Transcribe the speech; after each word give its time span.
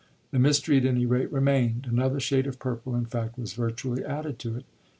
The 0.31 0.39
mystery 0.39 0.77
at 0.77 0.85
any 0.87 1.05
rate 1.05 1.31
remained; 1.31 1.85
another 1.87 2.19
shade 2.19 2.47
of 2.47 2.57
purple 2.57 2.95
in 2.95 3.05
fact 3.05 3.37
was 3.37 3.53
virtually 3.53 4.03
added 4.03 4.39
to 4.39 4.55
it. 4.55 4.65